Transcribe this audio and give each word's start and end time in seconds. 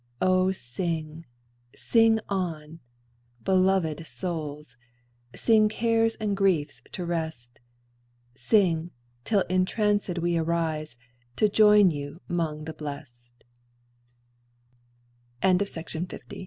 O 0.19 0.51
sing, 0.51 1.27
sing 1.75 2.19
on, 2.27 2.79
belovèd 3.43 4.07
souls! 4.07 4.75
Sing 5.35 5.69
cares 5.69 6.15
and 6.15 6.35
griefs 6.35 6.81
to 6.93 7.05
rest; 7.05 7.59
Sing, 8.33 8.89
till 9.25 9.43
entrancèd 9.43 10.17
we 10.17 10.39
arise 10.39 10.97
To 11.35 11.47
join 11.47 11.91
you 11.91 12.19
'mong 12.27 12.65
the 12.65 12.73
blest 12.73 13.43
THE 15.39 15.49
OTHER 15.49 15.53
WORLD 15.53 15.61
It 16.11 16.11
lies 16.11 16.11
around 16.11 16.33